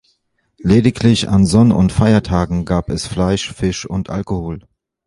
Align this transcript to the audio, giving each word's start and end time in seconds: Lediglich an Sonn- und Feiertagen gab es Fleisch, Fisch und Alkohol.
Lediglich 0.57 1.29
an 1.29 1.45
Sonn- 1.45 1.71
und 1.71 1.91
Feiertagen 1.91 2.65
gab 2.65 2.89
es 2.89 3.05
Fleisch, 3.05 3.53
Fisch 3.53 3.85
und 3.85 4.09
Alkohol. 4.09 4.61